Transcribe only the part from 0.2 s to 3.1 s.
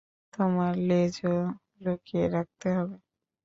তোমার লেজও লুকিয়ে রাখতে হবে।